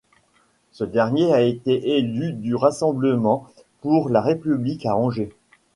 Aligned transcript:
Ce 0.71 0.83
dernier 0.83 1.31
a 1.31 1.41
été 1.43 1.73
un 1.77 1.91
élu 1.97 2.31
du 2.33 2.55
Rassemblement 2.55 3.45
pour 3.81 4.09
la 4.09 4.19
République 4.19 4.87
à 4.87 4.95
Angers. 4.97 5.29